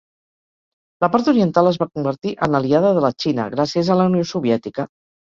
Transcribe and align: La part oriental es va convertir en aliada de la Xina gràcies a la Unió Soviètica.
La 1.03 1.09
part 1.15 1.27
oriental 1.33 1.67
es 1.71 1.75
va 1.83 1.87
convertir 1.97 2.33
en 2.47 2.57
aliada 2.59 2.93
de 2.95 3.03
la 3.05 3.11
Xina 3.25 3.45
gràcies 3.57 3.91
a 3.91 3.99
la 3.99 4.07
Unió 4.13 4.23
Soviètica. 4.31 4.87